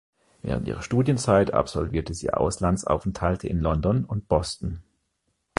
Während 0.41 0.67
ihrer 0.67 0.81
Studienzeit 0.81 1.53
absolvierte 1.53 2.15
sie 2.15 2.33
Auslandsaufenthalte 2.33 3.47
in 3.47 3.59
London 3.59 4.03
und 4.03 4.27
Boston. 4.27 4.81